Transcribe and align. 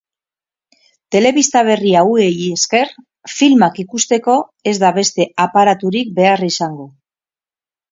Telebista 1.15 1.61
berri 1.67 1.91
hauei 1.99 2.29
esker, 2.55 2.95
filmak 3.35 3.79
ikusteko 3.85 4.39
ez 4.73 4.75
da 4.87 4.93
beste 4.99 5.31
aparaturik 5.47 6.13
behar 6.19 6.47
izango. 6.53 6.91